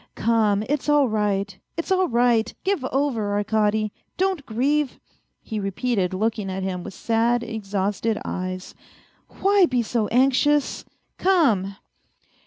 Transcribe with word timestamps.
Come, 0.15 0.63
it's 0.67 0.89
all 0.89 1.07
right, 1.07 1.55
it's 1.77 1.91
all 1.91 2.07
right! 2.07 2.51
Give 2.63 2.83
over, 2.85 3.35
Arkady; 3.37 3.93
don't 4.17 4.43
grieve," 4.47 4.99
he 5.43 5.59
repeated, 5.59 6.11
looking 6.11 6.49
at 6.49 6.63
him 6.63 6.83
with 6.83 6.95
sad, 6.95 7.43
exhausted 7.43 8.17
eyes." 8.25 8.73
Why 9.41 9.67
be 9.67 9.83
so 9.83 10.07
anxious? 10.07 10.85
Come 11.19 11.75